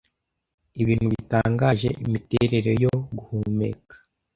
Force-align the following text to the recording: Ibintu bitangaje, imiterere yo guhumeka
Ibintu 0.81 1.07
bitangaje, 1.13 1.89
imiterere 2.05 2.71
yo 2.83 2.93
guhumeka 3.17 3.95